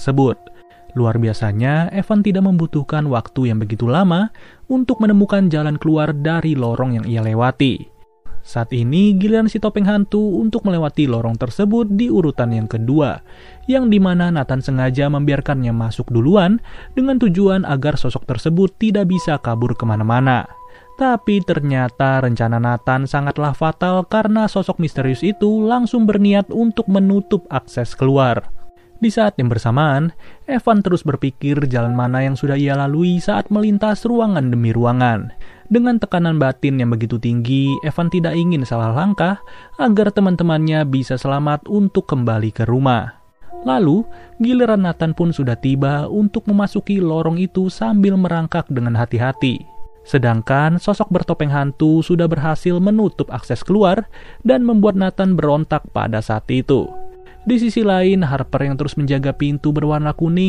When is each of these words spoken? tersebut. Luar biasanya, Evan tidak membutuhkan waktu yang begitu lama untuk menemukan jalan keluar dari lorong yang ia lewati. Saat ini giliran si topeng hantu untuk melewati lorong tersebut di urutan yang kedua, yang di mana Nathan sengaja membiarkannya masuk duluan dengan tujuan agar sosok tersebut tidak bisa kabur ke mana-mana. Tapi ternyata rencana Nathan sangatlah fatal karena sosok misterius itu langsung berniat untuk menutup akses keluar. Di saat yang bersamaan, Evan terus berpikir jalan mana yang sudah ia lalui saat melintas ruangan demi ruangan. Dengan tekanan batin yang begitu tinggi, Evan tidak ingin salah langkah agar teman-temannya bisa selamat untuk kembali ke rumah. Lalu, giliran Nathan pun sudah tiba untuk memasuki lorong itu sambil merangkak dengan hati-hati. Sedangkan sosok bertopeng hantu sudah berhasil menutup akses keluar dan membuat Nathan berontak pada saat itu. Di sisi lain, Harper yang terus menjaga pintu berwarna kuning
tersebut. 0.00 0.40
Luar 0.96 1.20
biasanya, 1.20 1.92
Evan 1.92 2.24
tidak 2.24 2.48
membutuhkan 2.48 3.04
waktu 3.12 3.52
yang 3.52 3.60
begitu 3.60 3.84
lama 3.84 4.32
untuk 4.72 5.04
menemukan 5.04 5.52
jalan 5.52 5.76
keluar 5.76 6.16
dari 6.16 6.56
lorong 6.56 6.96
yang 6.96 7.06
ia 7.06 7.20
lewati. 7.20 8.00
Saat 8.40 8.72
ini 8.72 9.14
giliran 9.20 9.52
si 9.52 9.60
topeng 9.60 9.84
hantu 9.84 10.40
untuk 10.40 10.64
melewati 10.64 11.04
lorong 11.04 11.36
tersebut 11.36 11.92
di 11.92 12.08
urutan 12.08 12.56
yang 12.56 12.64
kedua, 12.64 13.20
yang 13.68 13.92
di 13.92 14.00
mana 14.00 14.32
Nathan 14.32 14.64
sengaja 14.64 15.12
membiarkannya 15.12 15.70
masuk 15.76 16.08
duluan 16.08 16.56
dengan 16.96 17.20
tujuan 17.20 17.68
agar 17.68 18.00
sosok 18.00 18.24
tersebut 18.24 18.72
tidak 18.80 19.12
bisa 19.12 19.36
kabur 19.38 19.76
ke 19.76 19.84
mana-mana. 19.84 20.48
Tapi 20.96 21.44
ternyata 21.44 22.24
rencana 22.24 22.56
Nathan 22.56 23.04
sangatlah 23.04 23.52
fatal 23.52 24.08
karena 24.08 24.48
sosok 24.48 24.80
misterius 24.80 25.20
itu 25.20 25.64
langsung 25.68 26.08
berniat 26.08 26.48
untuk 26.48 26.88
menutup 26.88 27.44
akses 27.52 27.92
keluar. 27.92 28.59
Di 29.00 29.08
saat 29.08 29.40
yang 29.40 29.48
bersamaan, 29.48 30.12
Evan 30.44 30.84
terus 30.84 31.00
berpikir 31.08 31.56
jalan 31.72 31.96
mana 31.96 32.20
yang 32.20 32.36
sudah 32.36 32.60
ia 32.60 32.76
lalui 32.76 33.16
saat 33.16 33.48
melintas 33.48 34.04
ruangan 34.04 34.52
demi 34.52 34.76
ruangan. 34.76 35.32
Dengan 35.72 35.96
tekanan 35.96 36.36
batin 36.36 36.76
yang 36.76 36.92
begitu 36.92 37.16
tinggi, 37.16 37.72
Evan 37.80 38.12
tidak 38.12 38.36
ingin 38.36 38.60
salah 38.68 38.92
langkah 38.92 39.40
agar 39.80 40.12
teman-temannya 40.12 40.84
bisa 40.84 41.16
selamat 41.16 41.64
untuk 41.72 42.04
kembali 42.12 42.52
ke 42.52 42.68
rumah. 42.68 43.16
Lalu, 43.64 44.04
giliran 44.36 44.84
Nathan 44.84 45.16
pun 45.16 45.32
sudah 45.32 45.56
tiba 45.56 46.04
untuk 46.04 46.44
memasuki 46.44 47.00
lorong 47.00 47.40
itu 47.40 47.72
sambil 47.72 48.20
merangkak 48.20 48.68
dengan 48.68 49.00
hati-hati. 49.00 49.64
Sedangkan 50.04 50.76
sosok 50.76 51.08
bertopeng 51.08 51.52
hantu 51.52 52.04
sudah 52.04 52.28
berhasil 52.28 52.76
menutup 52.76 53.32
akses 53.32 53.64
keluar 53.64 54.08
dan 54.44 54.60
membuat 54.60 54.96
Nathan 54.96 55.40
berontak 55.40 55.88
pada 55.92 56.20
saat 56.20 56.44
itu. 56.52 56.99
Di 57.40 57.56
sisi 57.56 57.80
lain, 57.84 58.24
Harper 58.24 58.68
yang 58.68 58.76
terus 58.80 58.96
menjaga 58.96 59.36
pintu 59.36 59.72
berwarna 59.72 60.16
kuning 60.16 60.48